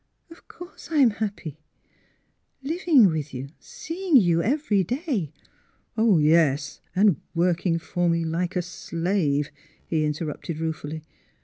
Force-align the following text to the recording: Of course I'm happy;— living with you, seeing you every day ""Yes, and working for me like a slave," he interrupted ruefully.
Of 0.31 0.47
course 0.47 0.87
I'm 0.89 1.11
happy;— 1.11 1.59
living 2.73 3.09
with 3.11 3.35
you, 3.35 3.49
seeing 3.59 4.17
you 4.17 4.41
every 4.41 4.83
day 4.83 5.31
""Yes, 5.95 6.81
and 6.95 7.21
working 7.35 7.77
for 7.77 8.09
me 8.09 8.25
like 8.25 8.55
a 8.55 8.63
slave," 8.63 9.51
he 9.85 10.03
interrupted 10.03 10.57
ruefully. 10.57 11.03